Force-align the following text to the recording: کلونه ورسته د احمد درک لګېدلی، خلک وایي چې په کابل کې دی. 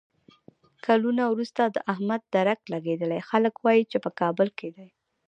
کلونه 0.85 1.23
ورسته 1.33 1.63
د 1.67 1.77
احمد 1.93 2.21
درک 2.35 2.59
لګېدلی، 2.73 3.19
خلک 3.29 3.53
وایي 3.59 3.83
چې 3.91 3.97
په 4.03 4.09
کابل 4.19 4.47
کې 4.59 4.69
دی. 4.75 4.87